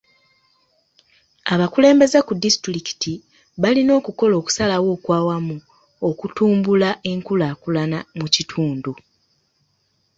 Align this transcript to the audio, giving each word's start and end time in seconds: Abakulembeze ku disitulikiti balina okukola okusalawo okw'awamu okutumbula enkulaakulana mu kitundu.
Abakulembeze 1.53 2.17
ku 2.27 2.33
disitulikiti 2.43 3.13
balina 3.61 3.91
okukola 3.99 4.33
okusalawo 4.37 4.87
okw'awamu 4.95 5.57
okutumbula 6.09 6.89
enkulaakulana 7.11 7.99
mu 8.17 8.27
kitundu. 8.35 8.91